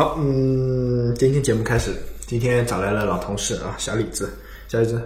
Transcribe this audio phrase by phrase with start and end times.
[0.00, 4.30] 好，嗯，今天节目开始，今天找来了老同事啊，小李子，
[4.66, 4.98] 小李子，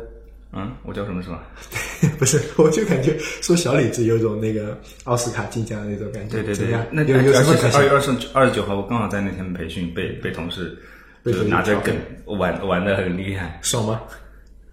[0.53, 1.43] 嗯，我叫什么是吧？
[2.17, 6.41] 不是，我就感觉说小李子有种那个奥斯卡金奖的那种感觉。
[6.41, 7.59] 对对对那有有什么？
[7.75, 10.79] 二月二十二十九号，我刚好在那天培训，被被同事
[11.25, 11.93] 就是拿着梗
[12.27, 14.01] 玩玩的很厉害，爽吗？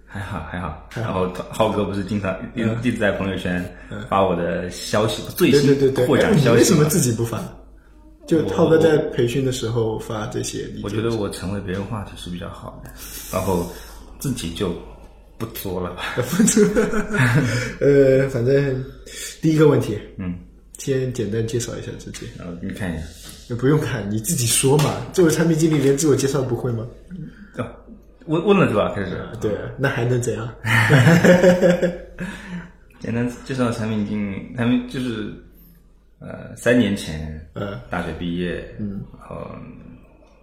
[0.05, 0.87] 还好还好。
[0.95, 3.65] 然后浩哥不是经常一一直在朋友圈
[4.07, 6.85] 发我的消息，最新对对，获奖哎你为什么。
[6.85, 7.41] 自己不发？
[8.27, 12.91] 就涛哥在培训的时候发这些，我觉得我成为别人话题是比较好的，
[13.31, 13.69] 然后
[14.19, 14.73] 自己就
[15.37, 16.03] 不作了 吧。
[16.29, 16.65] 不知
[17.81, 18.83] 呃，反正
[19.41, 20.35] 第一个问题，嗯，
[20.77, 22.27] 先简单介绍一下自己。
[22.37, 23.03] 然后你看一下。
[23.49, 24.95] 也不用看，你自己说嘛。
[25.11, 26.87] 作为产品经理，连自我介绍不会吗？
[27.57, 27.65] 哦，
[28.27, 28.93] 问问了是吧？
[28.95, 29.11] 开始。
[29.41, 30.49] 对，那还能怎样？
[33.01, 35.33] 简单介绍产品经理，他们就是
[36.21, 39.51] 呃三年前，嗯，大学毕业，嗯，然后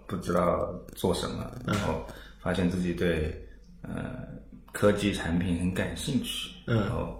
[0.06, 2.04] 不知道做什么，然后
[2.40, 3.34] 发现自己对
[3.82, 4.26] 呃
[4.72, 6.76] 科技产品很感兴趣，嗯。
[6.80, 7.18] 然后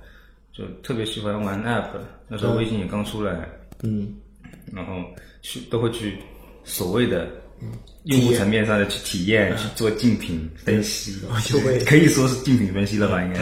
[0.52, 1.90] 就特别喜欢玩 App，
[2.26, 3.48] 那时候微信也刚出来，
[3.84, 4.12] 嗯，
[4.72, 5.04] 然后
[5.40, 6.18] 去都会去
[6.64, 7.30] 所谓的
[8.08, 11.14] 用户层面上的去体验，去做竞品分析。
[11.28, 13.22] 哦就会，可以说是竞品分析了吧？
[13.22, 13.38] 应该。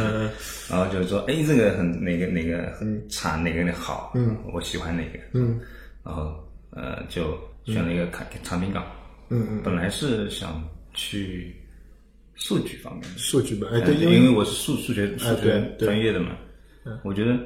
[0.69, 5.61] 然后就是说，哎，这个很哪个哪个很差，哪个好，嗯，我喜欢哪个，嗯，
[6.05, 6.34] 然后
[6.70, 8.84] 呃就选了一个产产品岗，
[9.28, 11.55] 嗯嗯，本来是想去
[12.34, 16.37] 数据方面的，数据吧，哎，呃对，因为为我是数数学数学专业的嘛，
[17.05, 17.39] 我觉得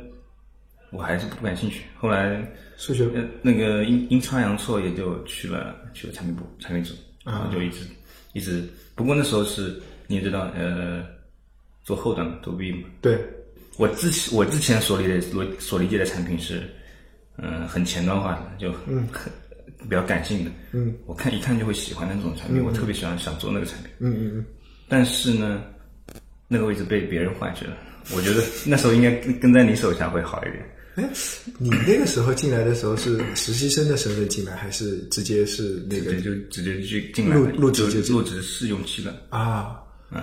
[0.90, 1.82] 我还是不感兴趣。
[1.98, 2.42] 后来
[2.78, 3.04] 数学。
[3.14, 6.94] 呃那个阴阴差阳错也就去了去了产品部产品组，
[7.24, 7.86] 然后就一直
[8.32, 8.68] 一直。
[8.94, 11.04] 不过那时候是你也知道，呃，
[11.82, 12.88] 做后端嘛，做 V 嘛。
[13.00, 13.18] 对，
[13.78, 16.62] 我之前我之前所理解所所理解的产品是，
[17.36, 19.06] 嗯、很前端化的，就很
[19.84, 20.50] 比较感性的。
[20.72, 23.90] 嗯，我看一看就会喜欢的那种产品，我特别喜欢想做那个产品。
[23.98, 24.44] 嗯嗯嗯，
[24.88, 25.62] 但是呢，
[26.46, 27.76] 那个位置被别人换去了。
[28.14, 30.62] 我觉得那时候应该跟跟在你手下会好一点。
[31.00, 31.10] 哎，
[31.58, 39.14] 你那个时候进来的时候是实习生的身份进来，还是直接是那个直接就直接去进来入入职就进入职试用期了。
[39.30, 39.76] 啊？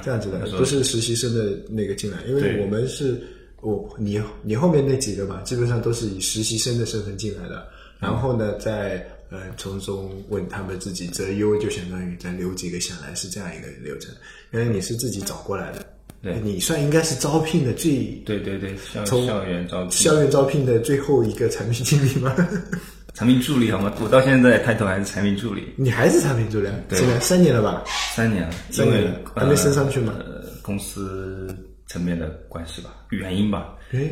[0.04, 3.24] 这样子的不是实习生的那个进来，因为我们是
[3.62, 7.66] 我你你后面那几个吧，基本上都是以实习生的身份进来的，
[7.98, 8.98] 然后呢，再
[9.30, 14.14] 呃从中问他们自己择优，就相当于再留几个下来，是这样一个流程。
[14.52, 15.86] 原来你是自己找过来的，
[16.22, 22.36] 对你算应该是招聘的最对对对，校园招聘、校园招聘的最后一个产品经理吗？
[23.14, 23.92] 产品助理好吗？
[24.00, 26.70] 我到现在抬头还是产品助理，你还是产品助理？
[26.88, 27.84] 对现在三年了吧？
[28.16, 31.48] 三年了，三年了还没升上去吗呃，公司
[31.88, 34.12] 层面的关系吧，原因吧，哎，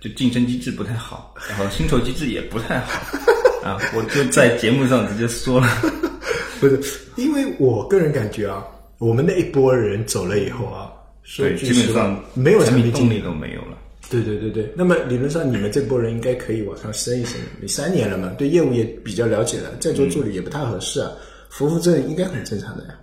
[0.00, 3.00] 就竞争机制不太好，然后薪酬机制也不太好
[3.62, 5.68] 啊，我就在节目上直接说了。
[6.58, 6.82] 不是，
[7.16, 8.64] 因为我个人感觉啊，
[8.98, 10.99] 我们那一波人走了以后啊，说
[11.36, 13.78] 对，基本上，没有产产品动力都没有了。
[14.10, 21.12] 对对对对，那么理论上你们这波人应该可以往上升一升，你三年了嘛，对业务也比较了解了，再做助理也不太合适啊，
[21.48, 22.94] 扶扶正应该很正常的呀，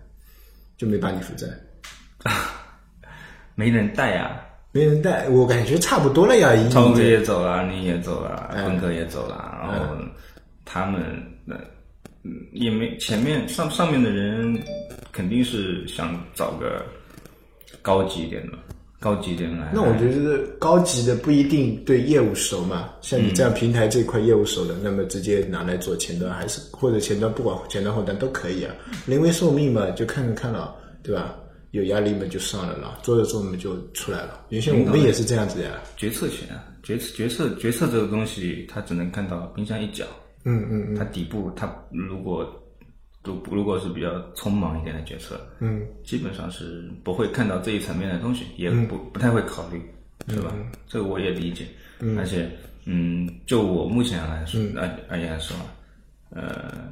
[0.77, 1.49] 就没把你扶正，
[3.55, 4.41] 没人带啊，
[4.73, 7.01] 没人带，我感觉差不多了呀，已超哥。
[7.01, 9.95] 也走了，你也走了，嗯坤哥也走了，然后
[10.66, 11.01] 他们
[11.45, 11.55] 那
[12.23, 14.61] 嗯也没前面上上面的人
[15.13, 16.85] 肯定是想找个
[17.87, 18.57] 高级一点的，
[18.99, 19.71] 高级一点的来。
[19.73, 28.75] 那我觉得高级的不一定对业务熟嘛，像你这样平台这块业务熟的，那么直接拿来做前端，还是或者前端不管前端后端都可以啊。
[29.05, 31.34] 临危受命嘛，就看看看了，对吧？
[31.72, 34.41] 有压力嘛就上来了，做着做着就出来了。
[34.49, 40.05] 原先我们也是这样子呀，决策权啊，决策决策决策这个东西，它只能看到冰山一角。
[40.45, 42.49] 嗯嗯它底部它如果
[43.28, 49.82] 如如果是比较匆忙一点的决策，嗯，基本上是不会看到这一层面的东西，也不、不太会考虑，
[50.29, 50.53] 是吧？
[50.88, 51.68] 这个我也理解，
[52.18, 52.50] 而且
[52.85, 55.56] 嗯，就我目前来说，而、而言来说，
[56.29, 56.90] 呃，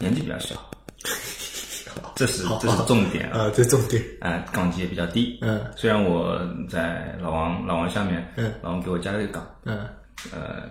[0.00, 0.56] 年纪比较小，
[2.16, 3.42] 这是这是重点啊。
[3.42, 5.38] 啊，这重点，啊，岗级也比较低。
[5.40, 6.38] 嗯，虽然我
[6.68, 9.86] 在老王老王下面，嗯，老王给我加了一个岗，嗯。
[10.32, 10.62] 呃，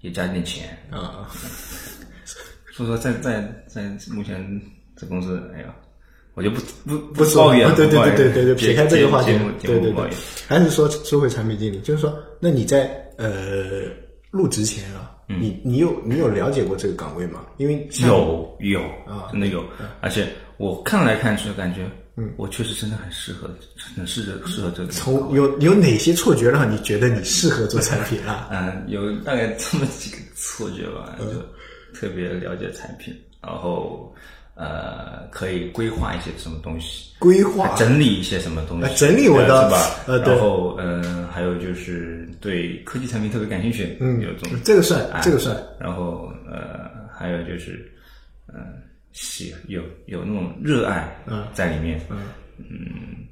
[0.00, 0.78] 也加了点钱。
[0.92, 1.28] 啊，
[2.76, 3.82] 所以说在在在
[4.12, 4.60] 目前
[4.94, 5.74] 这公司，哎呀，
[6.34, 9.32] 我就不不不说抱怨了，对对对对对对，撇开这个话题
[9.62, 10.10] 对对对
[10.46, 13.84] 还是说说回产品经理，就是说，那你在呃
[14.30, 17.46] 入职前啊，你你有你有了解过这个岗位吗？
[17.56, 19.64] 因为有有啊真的有，
[20.02, 23.48] 而且我看来看去感觉，嗯，我确实真的很适合，
[23.96, 24.92] 很适合适合这个。
[24.92, 28.48] 从有有哪些错觉让你觉得你适合做产品啊？
[28.52, 31.16] 嗯，有大概这么几个错觉吧，
[31.98, 34.14] 特别了解产品，然后
[34.54, 40.04] 呃，可以规划一些什么东西，规划整理一些什么东西，整理我的是吧？
[40.06, 40.34] 呃，对。
[40.34, 45.56] 然后，嗯，还有就是对科技产品特别感兴趣，嗯，有种这个算，这个算。
[45.80, 47.90] 然后，呃，还有就是，
[48.48, 48.82] 嗯，
[49.12, 51.16] 喜有有那种热爱
[51.54, 52.18] 在里面，嗯
[52.58, 53.26] 嗯，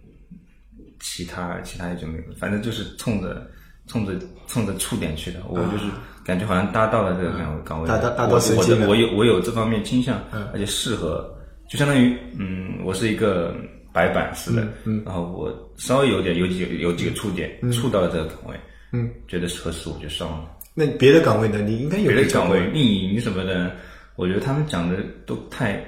[1.01, 3.47] 其他其他也就没有，反正就是冲着
[3.87, 4.13] 冲着
[4.47, 5.85] 冲着触点去的，我就是。
[6.25, 7.89] 感觉好像搭到了这个岗位岗位，
[8.31, 10.19] 我我我有我有这方面倾向，
[10.53, 11.31] 而且适合，
[11.69, 13.55] 就相当于嗯，我是一个
[13.93, 14.67] 白板似的，
[15.05, 18.59] 然后我稍微有点有几个有几个触点触到了这个岗位，
[18.93, 20.51] 嗯，觉得合适我就上了。
[20.73, 21.61] 那别的岗位呢？
[21.61, 23.71] 你应该有别的岗位运营什么的，
[24.17, 25.79] 我觉得他们讲的都太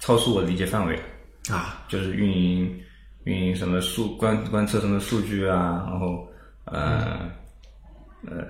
[0.00, 1.02] 超出我理解范围了
[1.54, 2.76] 啊，就是运营
[3.22, 6.26] 运营什么数观观测什么数据啊，然后
[6.64, 7.30] 呃。
[8.24, 8.46] 呃，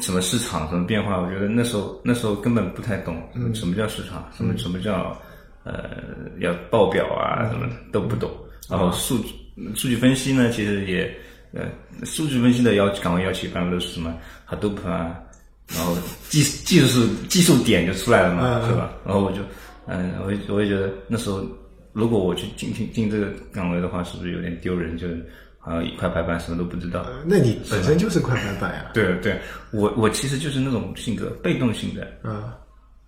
[0.00, 1.20] 什么市场什么变化？
[1.20, 3.16] 我觉得那时候那时候根本不太懂，
[3.54, 5.16] 什么叫市场，什么什么叫
[5.64, 5.90] 呃
[6.38, 8.30] 要报表啊，什么都不懂。
[8.68, 9.34] 然后数据
[9.74, 11.14] 数据分析呢，其实也
[11.52, 11.62] 呃
[12.04, 14.16] 数据分析的要岗位要求一般都是什么
[14.48, 15.20] Hadoop 啊，
[15.68, 15.96] 然后
[16.28, 18.92] 技技术技术点就出来了嘛，是吧？
[19.04, 19.42] 然后我就
[19.86, 21.44] 嗯，我我也觉得那时候
[21.92, 24.96] 如果我去进进进这个岗位的话，是不是有点丢人？
[24.96, 25.06] 就
[25.60, 27.06] 啊，一块白板什么都不知道。
[27.26, 28.90] 那你本身就是块白板呀。
[28.94, 29.38] 对对，
[29.72, 32.50] 我我其实就是那种性格，被动性的，嗯，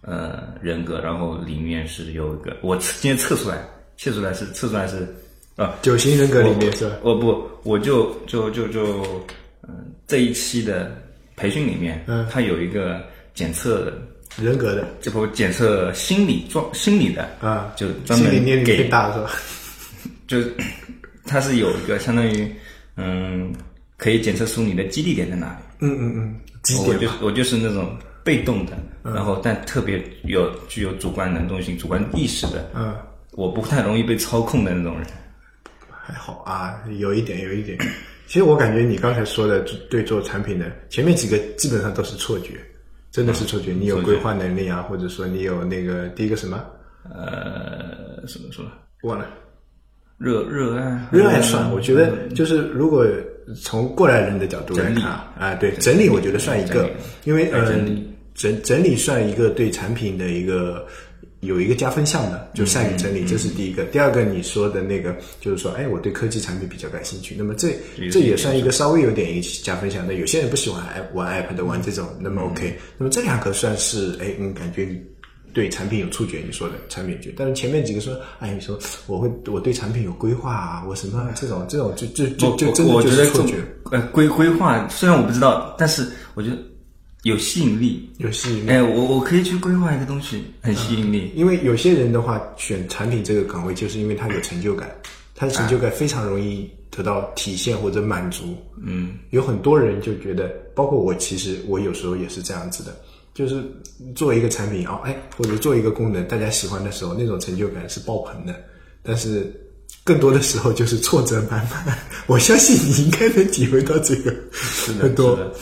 [0.02, 1.00] 呃，人格。
[1.00, 3.66] 然后里面是有一个，我今天测出来，
[3.96, 5.08] 测出来是测出来是
[5.56, 6.96] 啊，九型人格里面是吧？
[7.02, 9.02] 哦不，我就就就就
[9.66, 10.94] 嗯，这一期的
[11.36, 13.02] 培训里面，嗯，它有一个
[13.32, 13.90] 检测
[14.38, 19.30] 人格的，这不检测心理状心理的啊，就专门给大是吧？
[20.28, 20.38] 就。
[21.24, 22.52] 它是有一个相当于，
[22.96, 23.52] 嗯，
[23.96, 25.64] 可以检测出你的基地点在哪里。
[25.80, 26.88] 嗯嗯嗯，基点。
[26.88, 32.70] 我就我就是那种被动的，然后但特别有具有主观能动性、主观意识的。
[32.74, 32.94] 嗯，
[33.32, 35.06] 我不太容易被操控的那种人。
[36.04, 37.78] 还好啊，有一点有一点。
[38.26, 39.60] 其实我感觉你刚才说的
[39.90, 42.54] 对做产品的前面几个基本上都是错觉，
[43.10, 43.72] 真的是错觉。
[43.72, 46.64] 你有规划能力啊，或者说你有那个第一个什么？
[47.14, 48.70] 呃，什么什么？
[49.02, 49.26] 忘了。
[50.22, 53.04] 热热爱，热爱算，我觉得就是如果
[53.60, 56.88] 从过来人的角度来看啊，对整理，我觉得算一个，
[57.24, 60.86] 因为嗯整整理算一个对产品的一个
[61.40, 63.82] 有一个加分项的，就善于整理，这是第一个。
[63.86, 67.74] 第二个你说的那个就是说，哎，我对科技产品比较感兴趣，那么这
[68.12, 70.06] 这也算一个稍微有点一个加分项。
[70.06, 75.02] 那有些人不喜欢玩 iPad 玩这种，那么 OK，那么这两个算是哎，嗯，感觉你。
[75.52, 83.56] 对产品有触觉，你说的产品觉，但是前面几个说，哎，你说我会我对产品有规划啊，我什么这种这种就就就就真的就是触觉。
[83.90, 86.56] 呃，规规划虽然我不知道，但是我觉得
[87.24, 88.70] 有吸引力，有吸引力。
[88.70, 91.30] 哎，我我可以去规划一个东西，很吸引力。
[91.34, 94.90] 因为有些人的话选产品这个岗位，就是因为他有成就感，
[95.34, 98.56] 他的成就感非常容易得到体现或者满足。
[98.82, 102.96] 嗯，有很多人就觉得，包括我，其实我有时候也是这样子的。
[103.34, 103.62] 就是
[104.14, 108.54] 做一个产品啊，哎，或者做一个功能，大家喜欢的时候，那种成就感是爆棚的。
[109.02, 109.52] 但是
[110.04, 111.98] 更多的时候就是挫折满满。
[112.28, 114.30] 我相信你应该能体会到这个。
[114.52, 115.52] 是的，是的。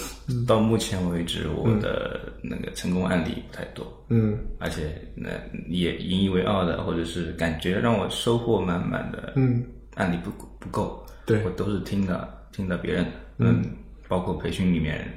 [0.46, 3.86] 到目前为止，我的那个成功案例不太多。
[4.08, 4.38] 嗯。
[4.58, 5.30] 而且那
[5.68, 11.04] 也引以为傲的，或者是感觉让我收获满满的，嗯，案例不不够。
[11.26, 13.10] 对我都是听的，听的别人的。
[13.38, 13.62] 嗯。
[14.10, 15.08] 包括培训里面。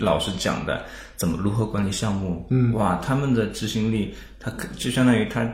[0.00, 0.84] 老师讲的
[1.16, 5.44] 怎么如何管理项目，嗯，哇，他们的执行力，他就相当于他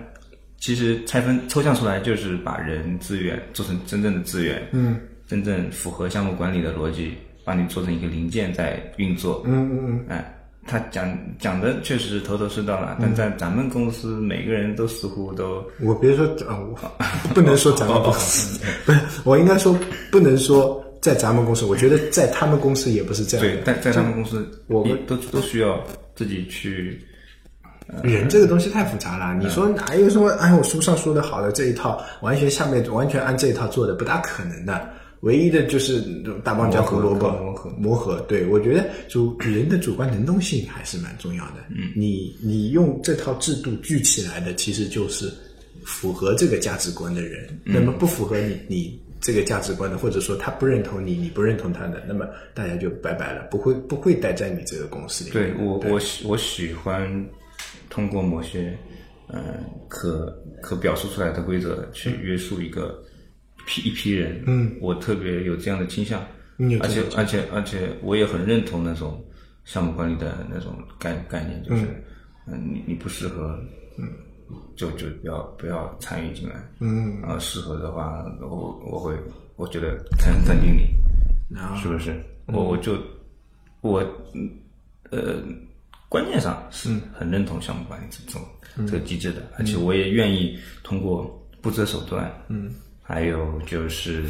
[0.60, 10.34] 其实拆分抽象出来，就是把人资源做成真正的资源，嗯，真正符合项目管理的逻辑，把你做成一个零件在运作，嗯嗯嗯，哎，
[10.66, 16.76] 他讲讲的确实是头头是道了，但在咱们公司每个人都似乎都，我别说啊，我
[17.32, 19.74] 不能说咱们公司， 不是，我应该说
[20.10, 20.83] 不能说。
[21.04, 23.46] 在咱们公司，我觉得在他们公司也不是这样。
[23.46, 25.78] 对，在在他们公司，我们都都需要
[26.14, 26.98] 自己去。
[28.02, 34.88] 人这个东西太复杂了，你说哪有说哎，我书上说的好的这一套，完全下面完全按这一套做的，不大可能的。
[35.20, 36.00] 唯一的就是
[36.42, 38.18] 大棒加胡萝卜磨合磨合。
[38.22, 41.56] 对，我觉得主人的主观能动性还是蛮重要的。
[41.68, 45.30] 嗯，你你用这套制度聚起来的，其实就是
[45.84, 47.46] 符合这个价值观的人。
[47.62, 49.03] 那么不符合你你。
[49.24, 55.30] 这个价值观的，或者说他不认同你，你不认同他的，那么大家就拜拜了，不会不会待在你这个公司里。
[55.30, 57.26] 对我，我喜我喜欢
[57.88, 58.76] 通过某些
[59.28, 63.02] 呃可可表述出来的规则去约束一个
[63.66, 64.44] 批一批人。
[64.46, 66.20] 嗯，我特别有这样的倾向，
[66.82, 69.24] 而且而且而且我也很认同那种
[69.64, 71.86] 项目管理的那种概概念，就是
[72.46, 73.58] 嗯，你你不适合，
[73.96, 74.06] 嗯，
[74.76, 76.54] 就就不要不要参与进来。
[76.80, 79.14] 嗯，然后适合的话，我我会
[79.56, 80.88] 我觉得肯肯定你，
[81.48, 82.14] 然后是不是？
[82.46, 82.98] 我我就
[83.80, 84.02] 我
[84.34, 84.50] 嗯
[85.10, 85.42] 呃，
[86.08, 88.42] 观念上是很认同项目管理这种
[88.86, 92.70] 这个机制的，而且我也愿意通过不择手段，嗯，
[93.02, 94.24] 还有就是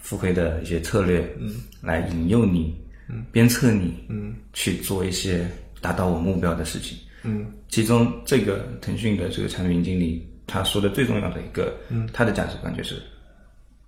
[0.00, 2.74] 腹黑的一些策略，嗯，来引诱你，
[3.08, 5.46] 嗯，鞭策你，嗯，去做一些
[5.80, 13.00] 达到我目标的事情，嗯，其中这个腾讯的这个产品经理他说的最重要的一个，嗯，他的价值观就是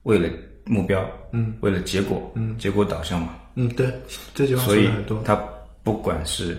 [0.04, 0.28] 为了
[0.64, 3.92] 目标，嗯，为了结果，嗯，结果导向嘛，嗯，对，
[4.34, 5.22] 这句话所以说的很多。
[5.24, 5.34] 他
[5.82, 6.56] 不管是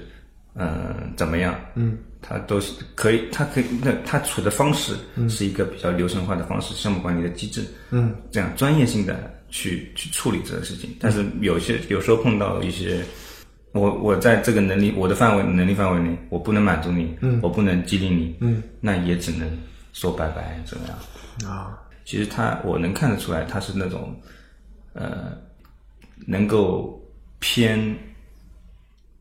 [0.53, 4.95] 嗯、呃怎么样，嗯，他都是可以，他可以，那他处的方式
[5.29, 10.93] 是一个比较流程化的方式，项目管理的机制，嗯，这样专业性的去去处理这个事情。
[10.99, 13.01] 但是有些有时候碰到一些。
[13.75, 19.45] 我我在这个能力我的范围能力范围内，我不能满足你，嗯，我不能激励你，嗯，那也只能
[19.91, 21.51] 说拜拜，怎么样？
[21.51, 24.15] 啊，其实他我能看得出来，他是那种，
[24.93, 25.37] 呃，
[26.25, 26.97] 能够
[27.39, 27.77] 偏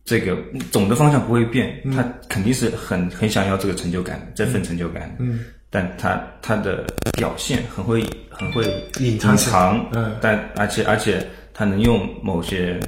[0.04, 0.38] 这个
[0.70, 8.64] 总的方向不会变，他肯定是很很想要这个成就感，这份成就感，嗯，但他他的表现很会很会
[9.00, 12.78] 隐藏嗯，但而且而且他能用某些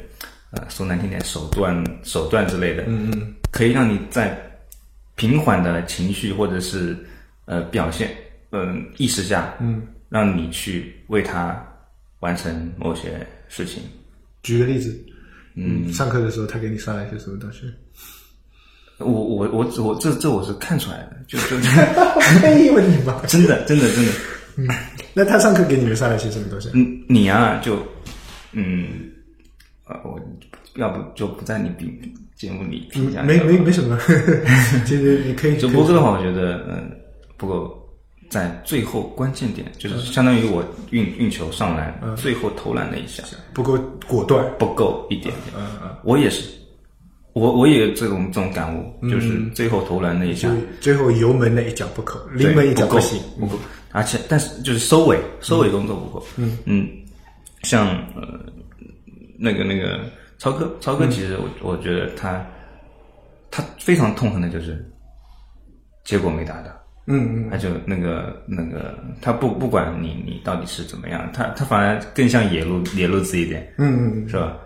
[0.57, 4.39] 呃说难听点手段手段之类的，嗯嗯，可以让你在
[5.15, 6.97] 平缓的情绪或者是
[7.47, 8.11] 呃表现，
[8.51, 11.63] 嗯、意识下，嗯，让你去为他
[12.21, 13.83] 完成某些事情。
[14.43, 14.97] 举个例子，
[15.55, 17.61] 嗯，上课的时候他给你上了一些什么东西？
[18.99, 21.57] 我我我我这这我是看出来的，就就
[22.41, 23.21] 可以问你吗？
[23.29, 24.13] 真的真的真的，
[24.57, 24.67] 嗯
[25.13, 26.71] 那他上课给你们上了些什么东西？
[26.75, 27.77] 嗯，你啊就
[28.53, 28.89] 嗯
[29.87, 30.21] 啊我
[30.75, 31.91] 要不就不在你比
[32.35, 33.99] 节目里评价，没没没什么，
[34.85, 36.91] 其实你可以就播客的话，我觉得嗯，
[37.37, 37.73] 不够
[38.29, 43.23] 在最后关键点，就是相当于我运运球上篮，最后投篮那一下
[43.55, 43.79] 不够
[44.09, 44.45] 果断。
[44.59, 45.55] 不够一点点。
[45.57, 46.43] 嗯嗯我也是，
[47.33, 53.21] 我我也有这种这种感悟，就是最后投篮那一下就，最后油门那一脚不可，临门一脚对不够行。
[53.39, 53.57] 不够，
[53.93, 56.27] 而且但是就是收尾收尾动作不够。
[56.37, 56.89] 嗯嗯，
[57.63, 58.41] 像呃
[59.39, 60.01] 那个那个
[60.39, 62.45] 超哥，超哥其实我我觉得他
[63.51, 64.85] 他非常痛恨的就是
[66.05, 66.71] 结果没达到。
[67.09, 74.59] 嗯嗯，他就那个那个，他不不管你你到底是怎么样，他他反而更像野路野路子一点，嗯嗯是吧？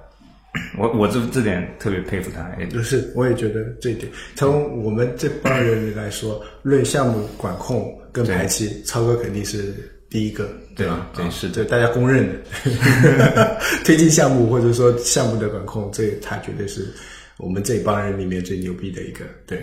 [0.78, 9.74] 我我这这点特别佩服他，哎嗯，是，我也觉得这一点，从我们这帮人来说，论项目管控跟排期，超哥肯定是
[10.10, 10.94] 第一个，对吧？
[10.94, 13.56] 啊对是的这大家公认的。
[13.84, 16.92] 推进项目或者说项目的管控，这他绝对是
[17.38, 19.58] 我们这帮人里面最牛逼的一个，对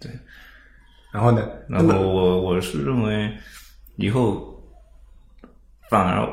[0.00, 0.10] 对。
[1.12, 1.48] 然后呢？
[1.68, 3.32] 然后我我是认为
[3.96, 4.60] 以后
[5.88, 6.28] 反而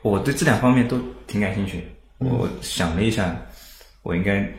[0.00, 1.84] 我对这两方面都挺感兴趣。
[2.18, 3.36] 我想了一下，
[4.02, 4.50] 我应该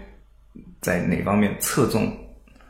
[0.79, 2.15] 在哪方面侧重。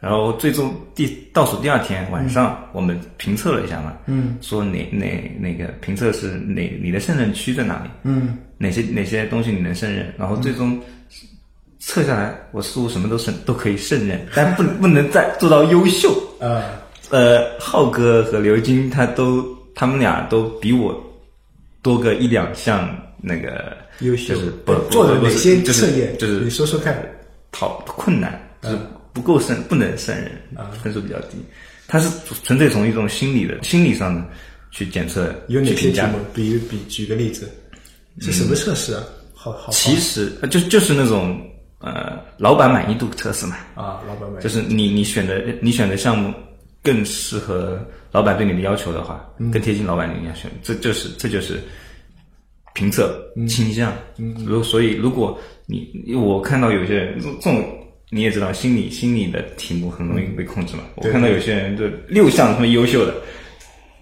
[0.04, 10.78] 然后最终第倒数第二天晚上，我们评测了一下嘛，嗯，说哪哪那个评测是哪你的胜任区在哪里，嗯，哪些哪些东西你能胜任，然后最终
[11.80, 16.62] 测下来，我似乎什么都胜都可以胜任，但不 不能再做到优秀，啊，
[17.10, 21.02] 呃，浩哥和刘晶他都他们俩都比我
[21.82, 24.36] 多个一两项那个优秀。
[24.36, 26.18] 就是不做的哪些就是测验？
[26.18, 27.02] 就是你说说看。
[27.56, 28.80] 讨困难，就是
[29.14, 30.32] 不够胜不能胜任，
[30.82, 31.38] 分数比较低。
[31.88, 32.10] 他是
[32.44, 34.26] 纯粹从一种心理的心理上的
[34.72, 36.08] 去检测有评价。
[36.08, 36.20] 些题目？
[36.34, 37.48] 比比举个例子，
[38.20, 39.04] 是什么测试啊？
[39.34, 39.72] 好好好。
[39.72, 41.40] 其实呃就就是那种
[41.80, 44.44] 呃老板满意度测试嘛，啊，老板满意。
[44.44, 46.34] 就是你你选的你选的项目
[46.82, 47.80] 更适合
[48.12, 51.62] 老板对你的要求的话，更贴近老板你要选，这就是这就是
[52.74, 53.94] 评测倾向。
[54.46, 57.83] 如所以如果你我看到有些人这这种
[58.14, 60.84] 你也知道，心理心理的题目很容易被控制嘛。
[60.98, 63.16] 我看到有些人就六项他们优秀的，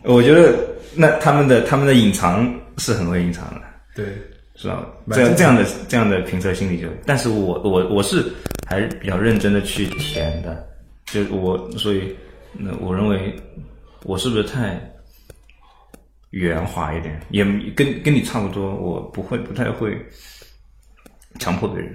[0.03, 0.53] 我觉得
[0.93, 3.61] 那他们的他们的隐藏是很容易隐藏的。
[3.95, 4.05] 对，
[4.55, 4.85] 是吧？
[5.11, 8.25] 这样这样的这样的评测心理就，但是我我我是
[8.67, 10.67] 还是比较认真的去填的，
[11.05, 12.13] 就我所以
[12.51, 13.33] 那我认为
[14.03, 14.77] 我是不是太
[16.31, 19.97] 圆滑一点，也跟跟你差不多，我不会不太会
[21.39, 21.93] 强迫别人，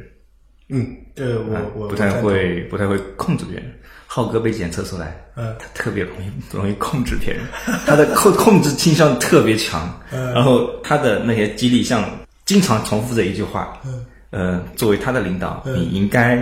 [0.68, 3.72] 嗯，对，我啊我不太会不太会控制别人。
[4.08, 7.42] 浩哥被检测出来，嗯他特别容易容易控制别人，
[7.86, 10.32] 他的控控制倾向特别强，嗯。
[10.32, 12.08] 然后他的那些激励像
[12.44, 16.38] 经常重复着一句话，嗯呃，作为他的领导，你应该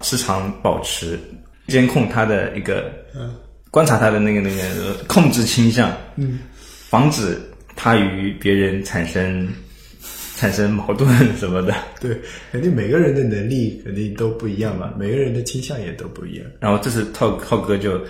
[0.00, 1.20] 时常保持
[1.68, 3.34] 监控他的一个嗯
[3.70, 6.40] 观察他的那个那个控制倾向，嗯，
[6.88, 7.40] 防止
[7.76, 9.48] 他与别人产生
[10.36, 11.74] 产生矛盾什么的。
[12.00, 12.18] 对，
[12.50, 16.46] 肯定每个人的能力肯定都不一样嘛，每个人的倾向也都不一样。
[16.60, 18.00] 然后这次浩浩哥就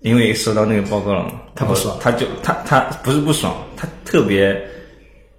[0.00, 4.58] 因为收到那个报告了嘛，他不爽他就他他不是不爽，他特别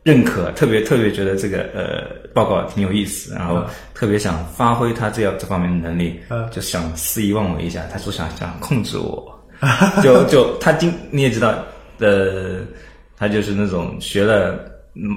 [0.03, 9.43] 认可，特别特别觉得这个呃报告挺有意思，然后特别想发挥他这样这方面的能力，嗯就想肆意妄为一下，他说想想控制我，
[10.03, 11.53] 就就他今你也知道，
[11.99, 12.59] 呃，
[13.17, 15.15] 他就是那种学了嗯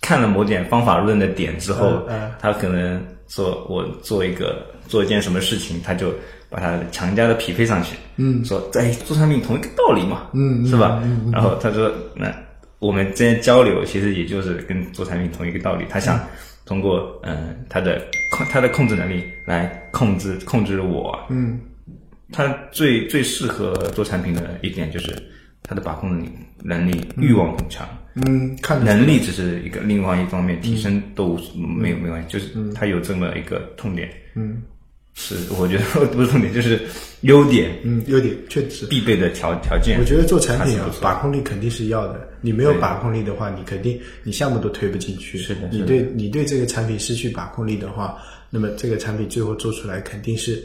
[0.00, 6.12] 看了某点方法论的点之后，嗯嗯他可能说我做一个做一件什么事情，他就
[6.50, 11.00] 把它强加的匹配上去，嗯，说哎做产品同一个道理嘛，嗯是吧？
[11.04, 12.32] 嗯然后他说那
[12.78, 16.20] 我们之间交流其实也就是跟做产品同一个道理，他想
[16.66, 21.58] 通过嗯、他的控他的控制能力来控制控制我，嗯
[22.32, 25.14] 他最最适合做产品的一点就是
[25.62, 26.30] 他的把控能力
[26.62, 27.86] 能力欲望很强。
[28.14, 34.62] 嗯，看能力只是一个另外一方面，提升都没有没关系，就是他有这么一个痛点，嗯
[35.16, 36.80] 是我觉得 不是痛点，就是
[37.20, 38.84] 优点嗯，优点确实。
[38.86, 39.96] 必备的条条件。
[39.98, 42.28] 我觉得做产品啊把控力肯定是要的。
[42.40, 45.38] 你没有把控力的话，你肯定你项目都推不进去。
[45.38, 48.18] 是的是的你对你对这个产品失去把控力的话，
[48.50, 50.60] 那么这个产品最后做出来肯定是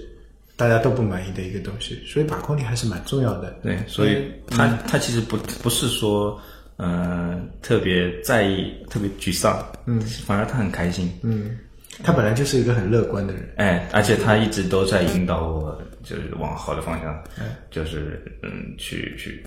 [0.55, 1.99] 大家都不满意的一个东西。
[2.07, 3.55] 所以把控力还是蛮重要的。
[3.61, 6.41] 对，所以他他其实不不是说
[6.79, 11.57] 呃特别在意、特别沮丧，嗯，反而他很开心，嗯，
[12.01, 13.53] 他本来就是一个很乐观的人。
[13.57, 17.21] 哎，而且他一直都在引导我，就是往好的方向，
[17.69, 19.43] 就是嗯，去去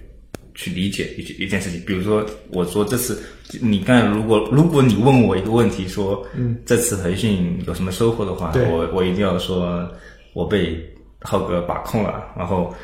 [0.54, 1.80] 去理解一一件事情。
[1.86, 3.18] 比如说，我说这次
[3.62, 9.90] 你刚才如果如果你问我一个问题，说嗯，这次培训有什么收获的话，我我一定要说
[10.34, 10.78] 我被
[11.20, 12.74] 浩哥把控了，然后。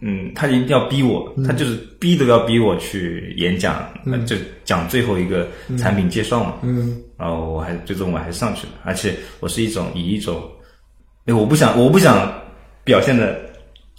[0.00, 5.46] 嗯，他一定要逼我，他就是逼都要逼我去演讲，呃就讲最后一个
[5.78, 6.54] 产品介绍嘛。
[6.62, 6.96] 嗯。
[7.18, 10.42] 然后我还最终我还上去了，而且我是一种以一种，
[11.26, 12.32] 哎我不想我不想
[12.82, 13.38] 表现的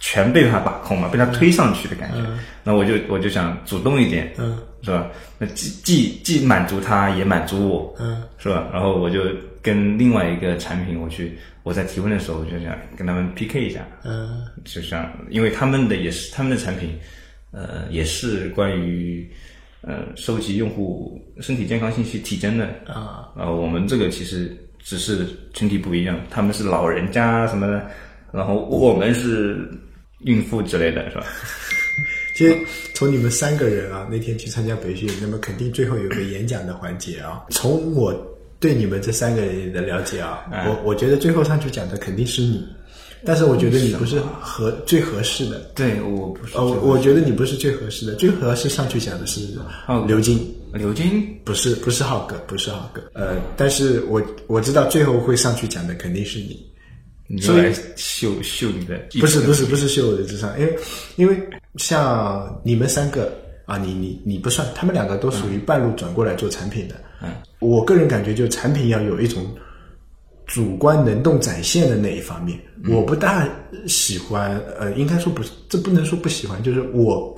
[0.04, 2.18] 全被他把控嘛，被他推上去的感觉。
[2.64, 4.58] 那我就我就想主动一点，嗯。
[4.82, 5.06] 是吧？
[5.38, 8.20] 那既既既满足他，也满足我，嗯。
[8.36, 8.68] 是吧？
[8.72, 9.20] 然后我就
[9.62, 14.42] 跟另外一个产品，我去我在提问的时候，我就想跟他们 PK 一下，嗯。
[14.64, 16.98] 就像因为他们的也是他们的产品，
[17.52, 19.30] 呃，也是关于
[19.82, 22.66] 呃收集用户身体健康信息体征的。
[22.88, 27.88] 啊，呃，我们这个其实只是群体不一样，他们是老人家什么的，
[28.32, 29.70] 然后我们是
[30.24, 31.26] 孕妇之类的，是吧？
[32.34, 32.56] 其实
[32.94, 37.42] 从你们三个人啊那天去参加培训，那么肯定最后有个演讲的环节啊。
[37.50, 38.14] 从我
[38.58, 42.66] 对你们这三个人的了解啊，嗯我我觉得最后上去讲的肯定是你，
[43.22, 45.58] 但是我觉得你不是合最合适的。
[45.74, 49.46] 对，我不是呃，我我觉得你不是最合适的，最合适上去讲的是
[49.86, 50.38] 哦刘金，
[50.72, 53.02] 刘金，不是不是浩哥，不是浩哥。
[53.12, 56.71] 呃，但是我我知道最后会上去讲的肯定是你。
[57.34, 60.76] 你所以就来秀秀你的，不是不是不是秀我的智商，因为
[61.16, 61.40] 因为
[61.76, 63.32] 像你们三个
[63.64, 66.94] 啊，你你你不算，他们两个都属于半路转过来做产品的。
[67.22, 69.46] 嗯，我个人感觉，就产品要有一种
[70.44, 73.48] 主观能动展现的那一方面，我不大
[73.86, 74.60] 喜欢。
[74.78, 77.34] 呃，应该说不是，这不能说不喜欢，就是我。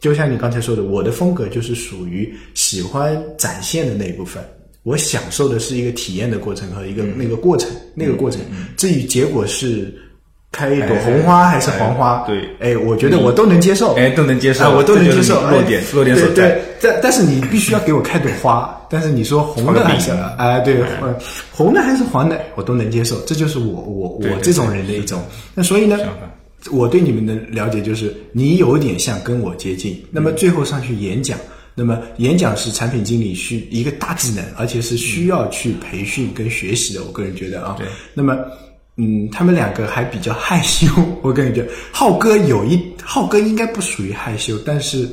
[0.00, 4.42] 就像你刚才说的，我的风格就是属于喜欢展现的那一部分。
[4.84, 8.40] 我享受的是一个体验的过程和一个、那个过程，那个过程。
[8.76, 9.92] 至于结果是
[10.52, 15.22] 开一朵红花还是黄花，哎对哎，我觉得我都能接受，哎，都能接受，啊，我都能接受。
[15.22, 16.34] 这就是弱点哎弱点所在。
[16.34, 18.78] 对，但但是你必须要给我开朵花。
[18.90, 21.16] 但是你说红的还是哎，对，呃
[21.50, 23.18] 红的还是黄的，我都能接受。
[23.22, 25.20] 这就是我我我这种人的一种。
[25.54, 25.98] 那所以呢，
[26.70, 29.98] 我对你们的了解就是，你有点像跟我接近。
[30.10, 31.38] 那么最后上去演讲。
[31.74, 37.02] 那么演讲是产品经理需一个大技能，而且是需要去培训跟学习的。
[37.02, 37.86] 我个人觉得啊，对。
[38.14, 38.36] 那么，
[38.96, 40.86] 嗯，他们两个还比较害羞。
[41.20, 45.08] 我个人觉得，浩哥有一浩哥应该不属于害羞，但是，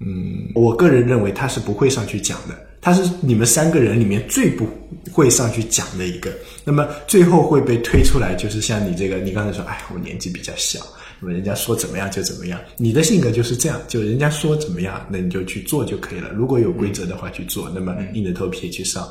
[0.00, 2.58] 嗯，我个人认为他是不会上去讲的。
[2.80, 4.66] 他是你们三个人里面最不
[5.10, 6.30] 会上去讲的一个。
[6.64, 10.80] 那么最后会被推出来，就是像你这个，你刚才说，哎，我年纪比较小。
[11.24, 16.28] 那么人家说怎么样就怎么样，你的性格就是这样，就人家说怎么样，那你就去做就可以了。
[16.34, 19.08] 如果有规则的话去做，那么硬着头皮去上。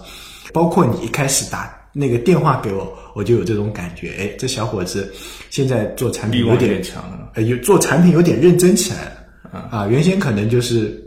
[0.53, 5.11] 包括你一开始打那个电话给我，我就有这种感觉，哎，这小伙子
[5.49, 9.05] 现在做产品有点强了呃，有做产品有点认真起来
[9.51, 9.87] 了啊。
[9.87, 11.03] 原先可能就是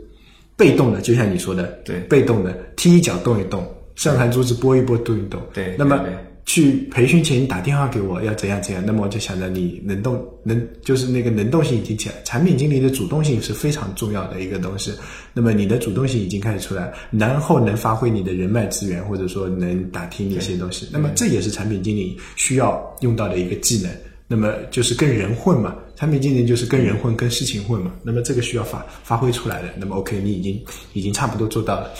[0.57, 3.65] 被动的，就像你说的，对被动的踢一脚动一动，
[3.95, 5.41] 上盘珠子拨一拨动一动。
[5.53, 6.03] 对那么
[6.47, 14.93] 去培训前你打电话给我要怎样怎样，那么我就想着你能动能就是那个能动性已经起来，产品经理的主动性是非常重要的一个东西。
[15.33, 23.91] 那么你的主动性已经开始出来，然后能发挥你的人脉资源，或者说能打听一些东西，那么这也是产品经理需要用到的一个技能。
[24.25, 27.91] 那么就是跟人混嘛，产品经理就是跟人混，跟事情混嘛。
[28.03, 29.67] 那么这个需要发发挥出来的。
[29.77, 30.61] 那么 OK，你已经
[30.93, 31.91] 已经差不多做到了，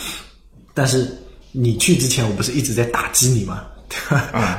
[0.73, 1.05] 但是
[1.51, 3.65] 你去之前，我不是一直在打击你吗？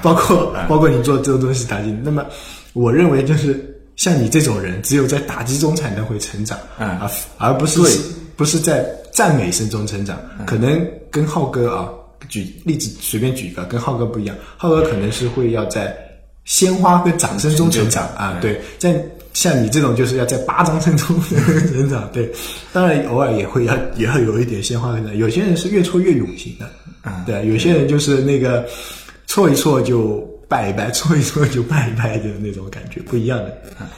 [0.03, 2.25] 包括包括你做这种东西打击，那么
[2.73, 7.81] 我认为就是像你这种人，只有在打击中才能会成长，啊，而不是
[8.37, 10.19] 不是在赞美声中成长。
[10.47, 11.89] 可能跟浩哥啊，
[12.29, 15.97] 举例子随便举一个，跟浩哥不一样，浩哥可能是会要在
[16.45, 18.99] 鲜花跟掌声中成长啊，对，在
[19.35, 22.31] 像你这种就是要在巴掌声中成长，对，
[22.73, 26.71] 当然偶尔也会要也要有一点鲜花的有些人是越挫越勇型的，
[27.27, 28.65] 对，有些人就是那个。
[29.39, 33.45] 错一错就拜一拜，错一错就拜一拜的那种感觉，不一样的。
[33.79, 33.89] 啊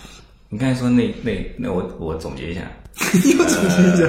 [0.51, 2.61] 你刚才说那那那我我总结一下，
[3.25, 4.07] 又总结一下。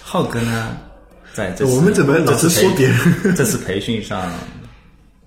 [0.00, 0.76] 浩哥呢，
[1.34, 2.98] 在这我们怎么老是说别人？
[3.34, 4.30] 这次培训上，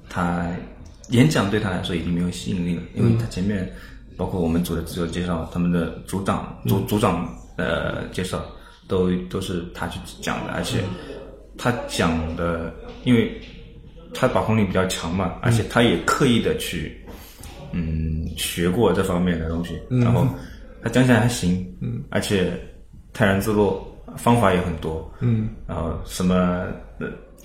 [0.10, 0.48] 他
[1.10, 3.70] 演讲对他来说已经没有吸引力了，因为他前面
[4.16, 8.42] 包括我们组的自我介绍，他们的组长组组长呃介绍
[8.88, 10.78] 都都是他去讲的，而且
[11.58, 13.42] 他讲的，因为。
[14.14, 17.02] 他把控力比较强嘛，而且他也刻意的去，
[17.72, 20.28] 嗯，学过这方面的东西，然后
[20.84, 22.52] 他讲起来还行，嗯，而且
[23.14, 23.86] 泰然自若，
[24.18, 26.68] 方法也很多，嗯，然后什么，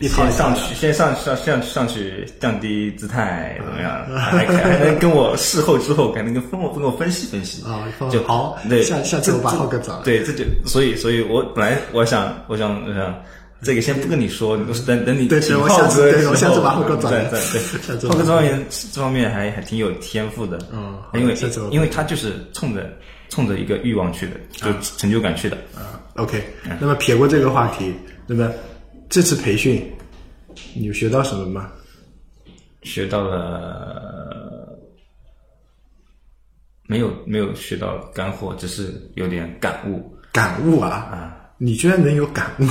[0.01, 4.05] 先上去，先上上上上去降低姿态怎么样？
[4.15, 7.65] 还还能跟我事后之后，还能跟分我跟我分析分析。
[7.65, 13.15] 啊，就好，对，下下次我把浩哥找，对，这就所以所以我本来我想我想我想。
[13.63, 17.25] 这个先不跟你说，等等你对，我下次对，我下次把浩哥找来。
[17.31, 20.59] 对对对，浩哥这方面这方面还还挺有天赋的。
[20.73, 21.35] 嗯，因为
[21.71, 22.95] 因为他就是冲着
[23.31, 25.57] 冲着一个欲望去的，就成就感去的。
[25.75, 26.45] 啊，OK。
[26.79, 27.95] 那么撇过这个话题，
[28.27, 28.53] 那么
[29.09, 29.83] 这次培训
[30.75, 31.73] 你有学到什么吗？
[32.83, 34.79] 学到了，
[36.87, 40.15] 没有没有学到干货，只是有点感悟。
[40.31, 41.35] 感悟啊啊！
[41.57, 42.65] 你居然能有感悟？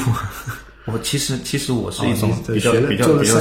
[0.86, 3.40] 我其实其实我是一种比较比较比较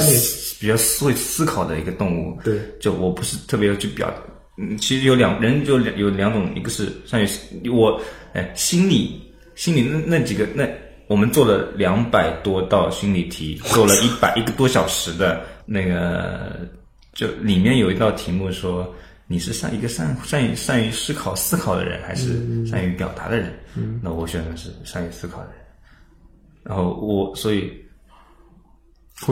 [0.59, 2.39] 比较会思考的一个动物。
[2.43, 4.11] 对，就我不是特别要去表。
[4.57, 7.21] 嗯，其实有两人就两有两种，一个是善
[7.61, 8.01] 于我
[8.33, 9.21] 哎心理
[9.53, 10.67] 心理那那几个那
[11.07, 16.67] 我们做了两百多道心理题，做了一百一个多小时的那个，
[17.13, 18.91] 就里面有一道题目说
[19.27, 23.53] 你是善一个善善于善于思考思考的人，还是善于表达的人？
[23.75, 25.64] 嗯，那我选的是善于思考的人。
[26.65, 27.71] 然后我所以，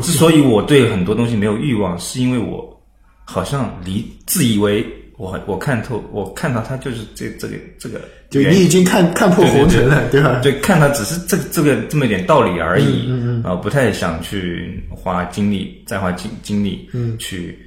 [0.03, 2.81] 之所以我对很多东西没有欲望，是因为我
[3.25, 4.85] 好像离自以为
[5.17, 10.39] 我我看透，我看到他就是这这个这个，就你已经看看破红尘了，对吧？
[10.41, 13.09] 就，看他只是这这个这么一点道理而已，
[13.43, 17.57] 啊，不太想去花精力再花精精力，嗯，去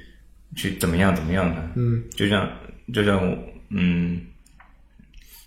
[0.55, 2.49] 去怎么样怎么样的，嗯，就像
[2.93, 3.37] 就像我，
[3.69, 4.21] 嗯，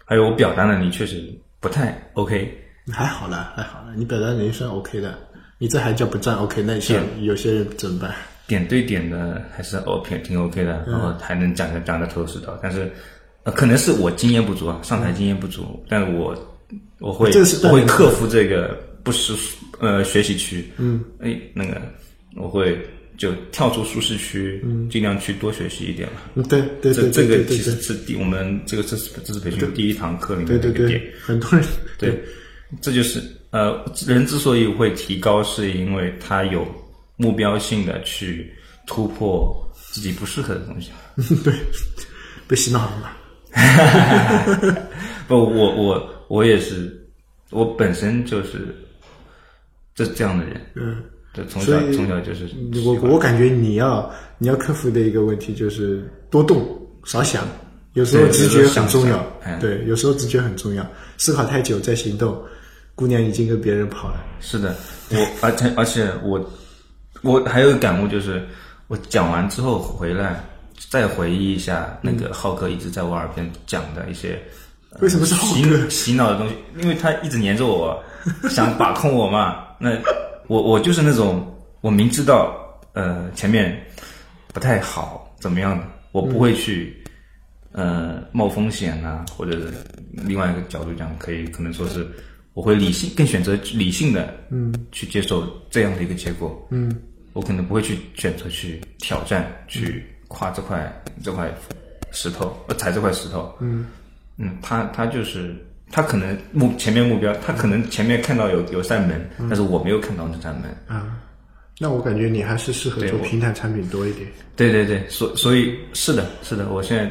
[0.04, 2.54] 还有我表达能力确实不太 OK。
[2.90, 5.18] 还好了，还好了，你表达能力算 OK 的，
[5.58, 6.62] 你这还叫不占 OK？
[6.62, 8.14] 那像有些人怎么办？
[8.46, 12.58] 点对点的还是 OK，挺 OK 的，然后还能讲的讲的头头是道。
[12.60, 12.90] 但是，
[13.44, 16.34] 呃，可能是我经验不足啊，上台经验不足，但我
[16.98, 17.30] 我会
[17.62, 19.36] 我会克服这个不舒
[19.78, 21.80] 呃学习区，嗯，哎，那个
[22.34, 22.76] 我会
[23.16, 26.42] 就跳出舒适区，嗯，尽量去多学习一点嘛。
[26.48, 31.64] 对对对，这个其实是第我们这个这次这次培训第一堂课里面的一个点，很多人
[31.98, 32.20] 对。
[32.80, 36.66] 这就是呃，人之所以会提高，是因为他有
[37.16, 38.52] 目标性的去
[38.86, 40.90] 突破自己不适合的东西。
[41.42, 41.52] 对，
[42.46, 43.10] 被洗脑了嘛？
[45.26, 47.04] 不，我我我也是，
[47.50, 48.74] 我本身就是
[49.94, 50.60] 这这样的人。
[50.76, 51.02] 嗯，
[51.32, 52.48] 对，从小从小就是。
[52.84, 56.64] 我我感觉你要你要克服的一个问题就是多动
[57.04, 57.44] 少想，
[57.94, 59.26] 有时候直觉很重要。
[59.60, 62.40] 对，有时候直觉很重要，思考太久再行动。
[63.00, 64.22] 姑娘已经跟别人跑了。
[64.40, 64.76] 是的，
[65.08, 66.38] 我而且而且我
[67.22, 68.46] 我还有个感悟，就是
[68.88, 70.38] 我讲完之后回来
[70.90, 74.38] 再回忆一下那个浩哥一直在我耳边讲的一些
[75.00, 76.54] 为什么是洗洗脑的东西？
[76.76, 77.98] 因为他一直黏着我，
[78.50, 79.64] 想把控我嘛。
[79.78, 79.96] 那
[80.46, 82.54] 我我就是那种我明知道
[82.92, 83.82] 呃前面
[84.52, 87.02] 不太好怎么样的，我不会去
[87.72, 89.72] 呃冒风险啊，或者是
[90.12, 92.06] 另外一个角度讲，可以可能说是。
[92.54, 96.94] 我会理性更选择理性的，嗯，去接受这样的一个结果，嗯，
[97.32, 101.52] 我可能不会去选择去挑战，去跨这块这块
[102.10, 103.54] 石头，呃，踩这块石头。
[103.60, 103.86] 嗯
[104.36, 105.54] 嗯，他他就是
[105.92, 110.64] 他可能目前面目标，他可能前面看到有有扇门，但是我没有看到那扇门。
[110.86, 111.18] 啊，
[111.78, 114.26] 那我感觉你还是适合做平台产品多一点。
[114.56, 117.10] 对对对，所所以是的，是的，我现在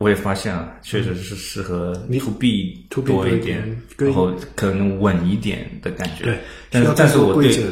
[0.00, 3.62] 我也发现了，确实是适合 to B to B 多多一点
[3.98, 6.24] 然后可能稳一点的感觉。
[6.24, 6.38] 对，
[6.70, 7.64] 但是但是我对。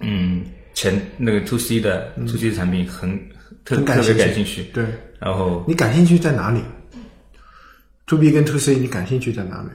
[0.00, 3.16] 嗯前那个 to C 的 to C 的产品很
[3.64, 4.84] 特很特别感兴趣，对，
[5.20, 6.60] 然后你感兴趣在哪里
[8.06, 9.68] ？To B 跟 To C 你感兴趣在哪里？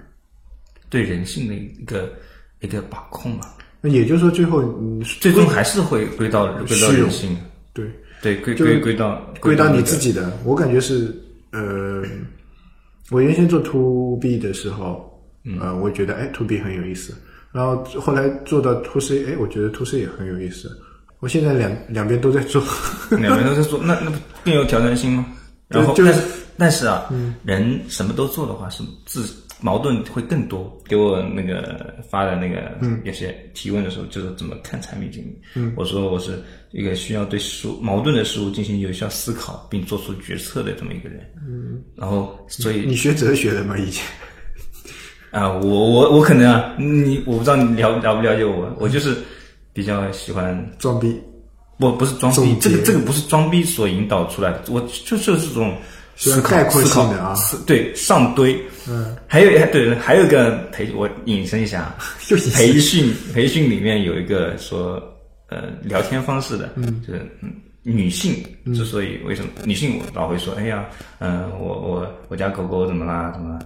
[0.90, 2.12] 对人性的一个
[2.60, 7.38] 一个把控吧，那也就是说，最后你最终还是会归到归到人性，
[7.74, 7.86] 对
[8.22, 10.32] 对归归归到归到你自己的。
[10.44, 11.14] 我感觉是
[11.54, 12.04] 呃，
[13.12, 17.14] 我原先做 To B 的时候，嗯呃，我觉得哎 To B 很有意思，
[17.52, 20.70] 然后后来做到 To C，哎，我觉得 To C 也很有意思。
[21.20, 22.62] 我现在两两边都在做，
[23.12, 25.26] 两边都在做，那那不更有挑战性吗？
[25.70, 26.22] 对就是然后但是
[26.58, 27.10] 但是啊，
[27.44, 29.24] 人什么都做的话，是自
[29.64, 30.78] 矛盾会更多。
[30.86, 35.42] 给我那个发的那个有些提问的时候，就是怎么看产品经理？
[35.56, 36.38] 嗯，我说我是
[36.72, 41.22] 一个需要对事物矛盾的事物进行有效思考并做出决策的这么一个人。
[41.48, 43.78] 嗯，然后所以你学哲学的吗？
[43.78, 44.06] 以前
[45.32, 49.18] 啊，我我我可能啊，你我不知道你了了不了解我，我就是
[49.72, 51.20] 比较喜欢装逼，
[51.80, 55.76] 不不是装逼这个这个不是装逼所引导出来的，我就就是这种
[56.16, 57.34] 思考概括性的啊。
[57.36, 61.96] 思对上堆，嗯，还有还对还有一个培我引申一下，
[62.30, 62.52] 又引申。
[62.54, 65.02] 培训培训里面有一个说
[65.50, 67.52] 呃聊天方式的，嗯，就是嗯
[67.84, 68.36] 女性
[68.74, 70.86] 之所以为什么女性老会说哎呀，
[71.20, 73.60] 嗯、我我我家狗狗怎么啦怎么啦，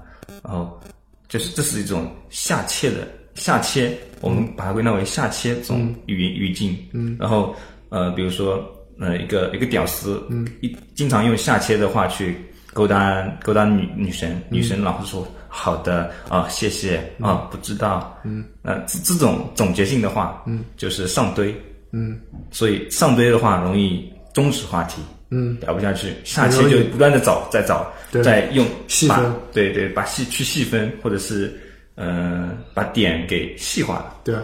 [0.44, 0.80] 然后
[1.28, 7.56] 就是这是一种下切的下切，我们把它归纳为下切这种语言语境，嗯，然后
[7.90, 8.68] 呃比如说
[9.00, 12.36] 呃一个一个屌丝，嗯，一经常用下切的话去
[12.74, 21.56] 勾搭勾搭女女神，女神老是说好的啊、谢谢啊、不知道，嗯，呃这这种总结性的话，嗯，就是上堆，
[21.92, 22.20] 嗯，
[22.52, 28.22] 所以上堆的话容易终止话题，嗯，聊不下去，下期很容易就不断的找，再找，对。
[28.22, 31.60] 再用把细分对对，把细去细分，或者是
[31.96, 34.18] 呃把点给细化了。
[34.24, 34.42] 对吧？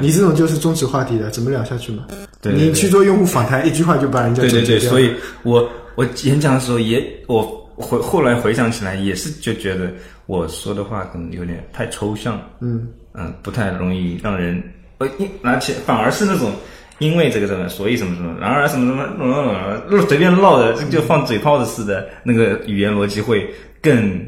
[0.00, 2.06] 你这种就是终止话题的，怎么聊下去嘛？
[2.40, 7.42] 对对对你去做用户访谈，一句话就把人家对对对，所以我我演讲的时候也我
[7.76, 9.90] 回后来回想起来也是就觉得
[10.26, 12.88] 我说的话可能有点太抽象，嗯。
[13.18, 14.62] 嗯，不太容易让人
[14.98, 16.52] 呃，因而且反而是那种
[16.98, 19.34] 因为这个什么，所以什么什么，然而什么什么，
[19.88, 24.22] 呃随便唠的，就放嘴炮的似的，那个语言逻辑会更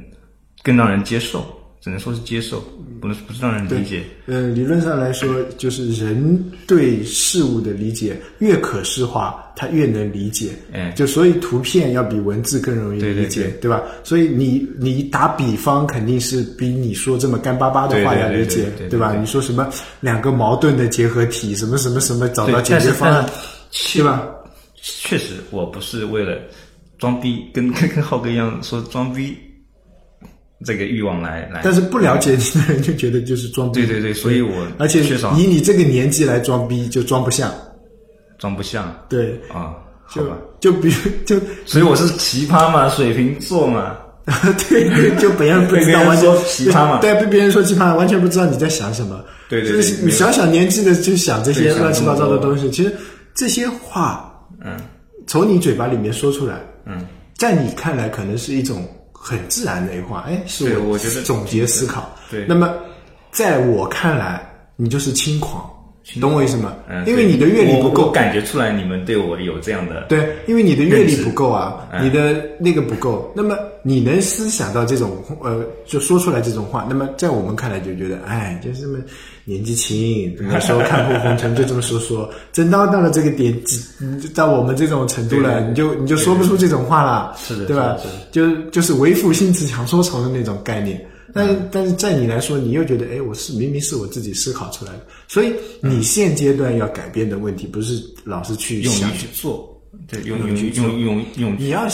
[0.63, 1.45] 更让人接受，
[1.81, 2.61] 只能说是接受，
[3.01, 4.03] 不能不是让人理解。
[4.27, 10.51] 呃，理论上来说，就是人对事物的理解越可视化，他越能理解。
[10.73, 13.83] 哎就所以图片要比文字更容易对对理解，对吧？
[14.03, 19.15] 所以你你打比方肯定是比你说这么干巴巴的话要理解，对对吧？
[19.15, 19.69] 你说什么
[20.01, 23.35] 两个矛盾的结合体，什么什么什么找到，解决方案但，
[23.95, 24.27] 对吧？
[24.83, 26.39] 确实，我不是为了
[26.99, 29.37] 装逼，跟跟 跟浩哥一样说装逼
[30.65, 31.61] 这个欲望来来。
[31.63, 37.53] 但是不了解你的人就觉得就是装逼，对对对，所以我而且以你这个年纪来装逼就装不像，
[38.39, 38.95] 装不像。
[39.09, 40.37] 对，啊，好就吧。
[40.61, 40.95] 就比如
[41.25, 43.97] 就 所以我是奇葩嘛，水瓶座嘛。
[44.69, 47.01] 对 对，就别人不知 被别人道完奇葩嘛。
[47.01, 49.25] 对，被别人说奇葩，完全不知道你在想什么。
[49.49, 52.93] 对对对就是你小小年纪的就想这些乱七八糟的东西，其实
[53.35, 54.31] 这些话
[54.65, 54.77] 嗯。
[55.27, 56.55] 从你嘴巴里面说出来，
[56.87, 58.83] 嗯，在你看来可能是一种
[59.29, 62.11] 很自然的一话，哎，是对我觉得总结思考。
[62.31, 62.47] 对。
[62.49, 62.75] 那么
[63.31, 64.41] 在我看来，
[64.77, 65.69] 你就是轻狂，
[66.19, 66.75] 懂我意思吗？
[66.89, 68.11] 嗯，因为你的阅历不够。
[68.11, 70.07] 感觉出来你们对我有这样的。
[70.09, 72.03] 对，因为你的阅历不够啊，嗯。
[72.03, 78.99] 你的那个不够，那么你能思想到这种呃，就说出来这种话，那么在我们看来就觉得，哎，就是这么
[79.49, 83.59] 年纪轻，那时候看破红尘就这么说说， 真到到了这个点，
[83.99, 87.97] 嗯到我们这种程度了，你就你就说不出这种话了，是的对吧？
[88.31, 91.03] 就就是为赋新词强说愁的那种概念。
[91.33, 101.87] 但是，但是在你来说，你又觉得，哎，我是明明是我自己思考出来的，所以你现阶段要改变的问题，不是老是去勇想于去做，对，勇勇于勇勇勇你要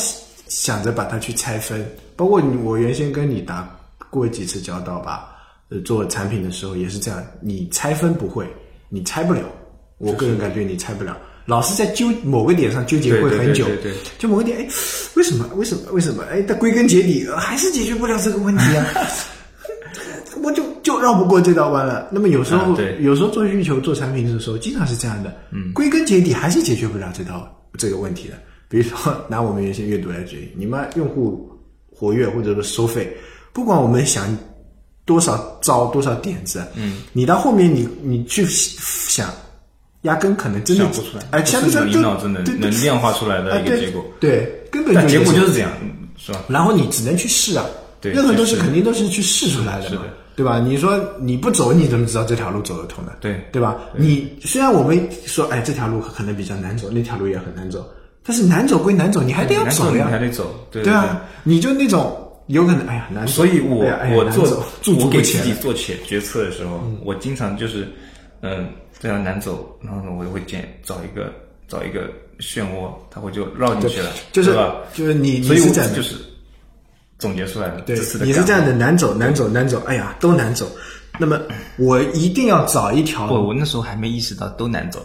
[0.47, 3.69] 想着把它去拆分，包括，我原先跟你打
[4.09, 5.34] 过几次交道吧，
[5.71, 8.47] 呃，做产品的时候也是这样，你拆分不会，
[8.89, 9.43] 你拆不了，
[9.99, 14.69] 我个人感觉你拆不了，老是在纠某个点上纠结会很久，对对对就某个点，哎，
[15.15, 15.49] 为什么？
[15.57, 15.93] 为什么？
[15.93, 16.23] 为什么？
[16.31, 18.87] 哎，但归根结底、呃还是解决不了这个问题啊。
[20.43, 22.09] 我就就绕不过这道弯了。
[22.13, 25.35] 那么有时候，啊对有时候做需求、做产品的时候，经常是这样的。
[25.51, 28.35] 嗯，归根结底还是解决不了这道这个问题的。
[28.69, 31.49] 比如说，拿我们原先阅读来举例，你们用户
[31.91, 33.17] 活跃或者说收费，
[33.53, 34.37] 不管我们想
[35.05, 39.29] 多少招多少点子，嗯，你到后面你你去想，
[40.03, 44.05] 压根可能真的想不出来，哎，不是想不出来就你脑子能对对能量化出来的一个结果。
[44.21, 45.71] 对，根本但结就果就是这样，
[46.17, 46.41] 是吧？
[46.49, 47.65] 然后你只能去试啊，
[48.01, 50.03] 对任何东西肯定都是去试出来的嘛
[50.37, 50.59] 对吧？
[50.59, 53.13] 你说你不走，你怎么知道这条路走得通呢？
[53.21, 53.77] 对对吧？
[53.97, 57.89] 你虽然我们说，哎，这条路可能比较难走，那条路也很难走，
[58.25, 64.25] 但是难走归难走，你还得要走呀还，得走，对对啊，你就那种有可能，哎呀难，所以我、我
[64.83, 67.89] 做我给自己做决决策的时候，我经常就是，
[68.43, 68.69] 嗯、
[69.01, 71.33] 这条难走，然后呢，我就会捡找一个
[71.67, 72.03] 找一个
[72.41, 74.55] 漩涡，它会就绕进去了，就是？
[74.93, 76.17] 就是你所以我你是这样的就是
[77.19, 80.71] 总结出来的你是这样的，难走难走难走，哎呀都难走，
[81.19, 81.41] 那么
[81.79, 85.05] 我一定要找一条我，我那时候还没意识到都难走，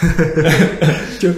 [1.18, 1.32] 就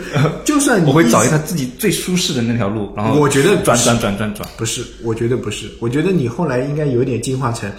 [0.45, 1.39] 就算你我会找一条。
[1.39, 7.71] 自己最舒适的那条路，然后我觉得转转转转转，不是，我觉得不是，我觉得你后来应该有点进化成，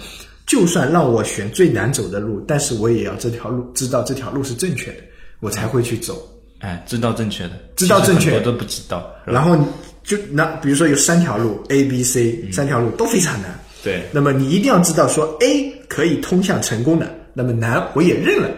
[0.46, 4.98] 就算让我选最难走的路，但是我也要这条路知道这条路是正确的，
[5.40, 6.26] 我才会去走。
[6.60, 9.56] 哎，知道正确的，知道正确其实很多都不知道，然后
[10.02, 18.50] 就那比如说有三条路 A、B、C 三条路都非常难，对那么你一定要知道说 A 可以通向成功的，那么难我也认了。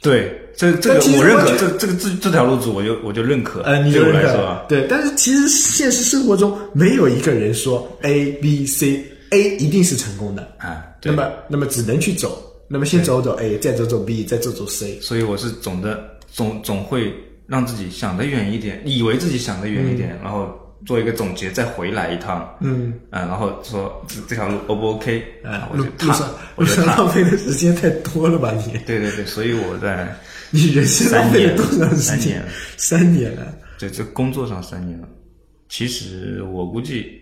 [0.00, 15.00] 对，这这个我认可，这这个这这条路子我就我就认可，呃，你就对我认可来说啊，对，但是其实现实生活中没有一个人说 A、B、C A 一定是成功的，啊，对，那么那么只能去走，那么先走走 A，再走走 B，再走走 C。
[15.00, 17.12] 所以我是总的总总会
[17.46, 20.54] 让自己想得远一点，以为自己想得远一点，然后
[20.84, 28.78] 做一个总结，再回来一趟，嗯，啊，然后说这这条路 O 不 OK，啊，我就踏路路上，路上浪费的时间太多了吧你？
[28.86, 30.14] 对对对，所以我在
[30.50, 32.44] 你人生浪费了多长时间
[32.76, 33.34] 三年？
[33.36, 33.54] 了。
[33.78, 35.08] 在这工作上三年了。
[35.68, 37.18] 其实我估计，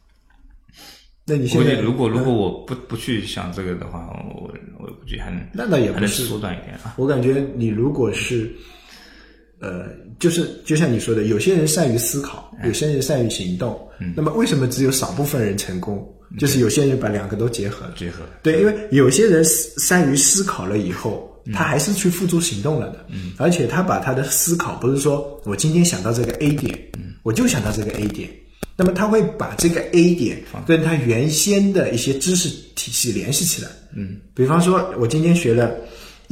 [1.26, 6.94] 那你现在嗯估计如果如果我不不去想这个的话，我我估计还能那倒也还能不是缩短一点啊。
[6.96, 8.50] 我感觉你如果是，
[9.62, 9.86] 呃，
[10.18, 13.80] 就是就像你说的，有些人善于思考，有些人善于行动。
[14.16, 16.04] 那么为什么只有少部分人成功？
[16.38, 17.94] 就是有些人把两个都结合了。
[17.96, 23.06] 结合对，因为有些人善于思考了以后，他还是去付诸行动了的。
[23.10, 28.28] 嗯，而且他把他的思考不是说我今天想到这个 A 点，嗯，我就想到这个 A 点，
[28.76, 33.68] 那么他会把这个 A 点跟他原先的一些知识体系联系起来。
[33.94, 35.70] 嗯，比方说，我今天学了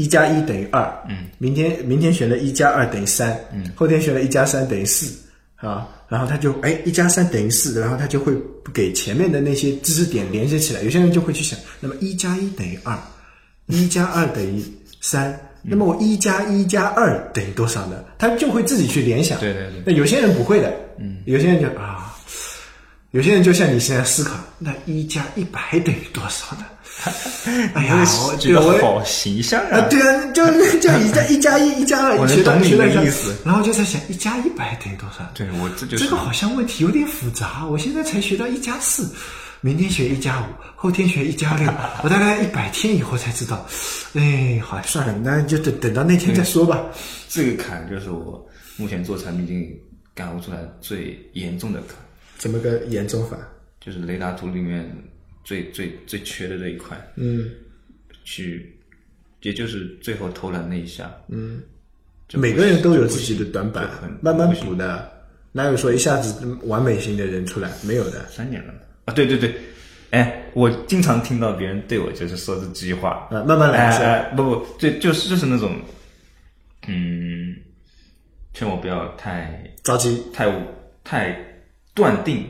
[0.01, 5.15] 一加一等于二，嗯，明天明天选了一加二等于三，嗯，后天选了一加三等于四，
[5.57, 8.33] 啊，然后他就哎一加三等于四，然后他就会
[8.73, 10.81] 给前面的那些知识点连接起来。
[10.81, 12.99] 有些人就会去想，那么一加一等于二，
[13.67, 14.65] 一加二等于
[15.03, 18.03] 三，那么我一加一加二等于多少呢？
[18.19, 19.39] 他就会自己去联想。
[19.39, 19.83] 对对对。
[19.85, 22.17] 那有些人不会的，嗯，有些人就啊，
[23.11, 26.65] 有些人就像你现在思考，那一加一百等于多少呢？
[27.75, 30.45] 哎呀，我觉对我得好形象啊，对啊，就
[30.81, 35.27] 就一加一加一一加二，我能懂你的意思，然后就在想一加一百等于多少？
[35.35, 39.09] 对我这就是这个好像问题有点复杂，我现在才学到一加四，
[39.63, 40.45] 明天学一加五，
[40.77, 41.73] 后天学一加六，
[42.03, 43.67] 我大概一百天以后才知道。
[44.15, 46.83] 哎，好，算了，那就等等到那天再说吧。
[47.29, 49.81] 这个坎，就是我目前做产品经理
[50.15, 51.97] 感悟出来最严重的坎，
[52.37, 53.37] 怎么个严重法？
[53.81, 54.87] 就是雷达图里面
[55.45, 57.51] 最最最缺的这一块，嗯，
[58.25, 58.77] 去，
[59.43, 61.63] 也就是最后投篮那一下，嗯，
[62.35, 63.89] 每个人都有自己的短板，
[64.23, 65.19] 慢慢补的。
[65.53, 67.69] 哪有说一下子完美型的人出来？
[67.83, 68.25] 没有的。
[68.29, 68.73] 三年了
[69.07, 69.53] 啊，对对对，
[70.11, 75.75] 哎，我经常听到别人对我就是说这句话，啊慢慢来哎哎，不不，就就是就是那种，
[76.87, 77.57] 嗯，
[78.55, 80.47] 劝我不要太着急，太
[81.03, 81.37] 太
[81.95, 82.47] 断定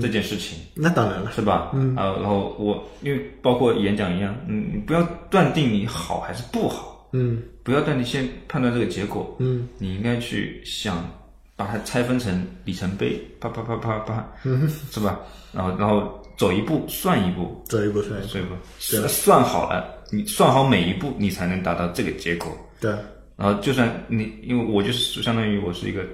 [0.00, 0.58] 这件事情。
[0.74, 1.32] 那当然了。
[1.32, 1.70] 是吧？
[1.74, 11.08] 嗯，啊，然后我因为包括演讲一样，嗯，你不要断定你好还是不好，嗯不要断定先判断这个结果，嗯，你应该去想
[11.56, 15.20] 把它拆分成里程碑，啪啪啪啪啪，嗯，是吧？
[15.52, 18.32] 然后然后走一步算一步，走一步算一步。
[18.32, 18.56] 对不？
[18.78, 22.50] 算算好了，你算好每一步，你才能达到这个结果。
[22.80, 22.90] 对，
[23.36, 26.04] 然后就算你，因为我就是相当于我是一个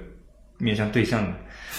[0.57, 1.33] 面向对象的，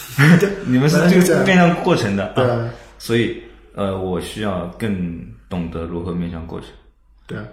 [0.67, 3.43] 你们是这个面向过程的，对啊，所以
[3.75, 6.69] 呃，我需要更懂得如何面向过程。
[7.27, 7.45] 对啊，